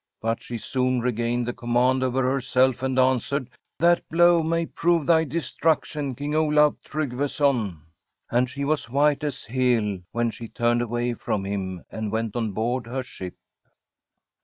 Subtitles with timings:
[0.19, 5.05] But she soon regained the command over herself^ and an swered:' That blow may prove
[5.05, 6.15] thy destruction.
[6.15, 7.81] King Olaf Trygveson.'
[8.31, 12.51] And she was white as Hel when she turned away from him and went on
[12.51, 13.35] board her ship.